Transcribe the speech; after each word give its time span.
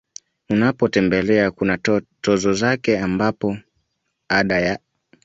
unapotembelea 0.49 1.51
kuna 1.51 1.77
tozo 2.21 2.53
zake 2.53 2.99
ambapo 2.99 3.57
Ada 4.29 4.59
ya 4.59 4.79